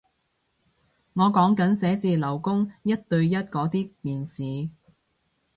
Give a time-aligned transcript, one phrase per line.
[1.13, 4.71] 我講緊寫字樓工一對一嗰啲面試